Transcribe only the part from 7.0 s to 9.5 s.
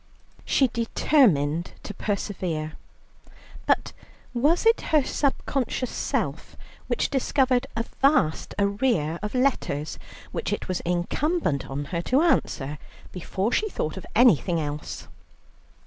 discovered a vast arrear of